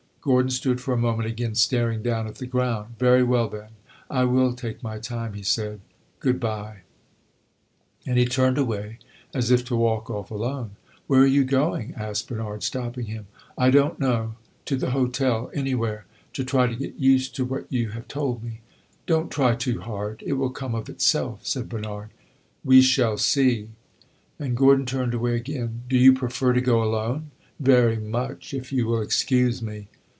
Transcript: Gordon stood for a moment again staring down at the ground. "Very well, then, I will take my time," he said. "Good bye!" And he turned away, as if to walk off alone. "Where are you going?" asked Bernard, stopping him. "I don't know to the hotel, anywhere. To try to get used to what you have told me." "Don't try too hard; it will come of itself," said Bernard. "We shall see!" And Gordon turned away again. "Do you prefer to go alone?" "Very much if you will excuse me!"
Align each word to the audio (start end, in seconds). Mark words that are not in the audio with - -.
Gordon 0.23 0.51
stood 0.51 0.79
for 0.79 0.93
a 0.93 0.97
moment 0.97 1.27
again 1.27 1.55
staring 1.55 2.03
down 2.03 2.27
at 2.27 2.35
the 2.35 2.45
ground. 2.45 2.93
"Very 2.99 3.23
well, 3.23 3.47
then, 3.49 3.69
I 4.07 4.23
will 4.23 4.53
take 4.53 4.83
my 4.83 4.99
time," 4.99 5.33
he 5.33 5.41
said. 5.41 5.79
"Good 6.19 6.39
bye!" 6.39 6.81
And 8.05 8.19
he 8.19 8.25
turned 8.25 8.59
away, 8.59 8.99
as 9.33 9.49
if 9.49 9.65
to 9.65 9.75
walk 9.75 10.11
off 10.11 10.29
alone. 10.29 10.75
"Where 11.07 11.21
are 11.23 11.25
you 11.25 11.43
going?" 11.43 11.95
asked 11.97 12.27
Bernard, 12.27 12.61
stopping 12.61 13.07
him. 13.07 13.25
"I 13.57 13.71
don't 13.71 13.99
know 13.99 14.35
to 14.65 14.75
the 14.75 14.91
hotel, 14.91 15.49
anywhere. 15.55 16.05
To 16.33 16.43
try 16.43 16.67
to 16.67 16.75
get 16.75 16.97
used 16.99 17.33
to 17.37 17.43
what 17.43 17.65
you 17.73 17.89
have 17.89 18.07
told 18.07 18.43
me." 18.43 18.61
"Don't 19.07 19.31
try 19.31 19.55
too 19.55 19.81
hard; 19.81 20.21
it 20.23 20.33
will 20.33 20.51
come 20.51 20.75
of 20.75 20.87
itself," 20.87 21.47
said 21.47 21.67
Bernard. 21.67 22.09
"We 22.63 22.81
shall 22.83 23.17
see!" 23.17 23.69
And 24.37 24.55
Gordon 24.55 24.85
turned 24.85 25.15
away 25.15 25.33
again. 25.37 25.81
"Do 25.89 25.97
you 25.97 26.13
prefer 26.13 26.53
to 26.53 26.61
go 26.61 26.83
alone?" 26.83 27.31
"Very 27.59 27.97
much 27.97 28.53
if 28.53 28.71
you 28.71 28.85
will 28.85 29.01
excuse 29.01 29.63
me!" 29.63 29.87